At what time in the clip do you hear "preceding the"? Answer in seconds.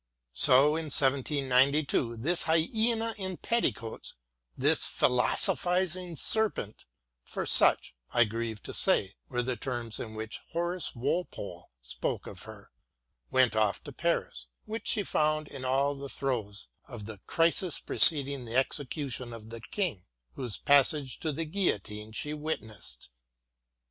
17.79-18.55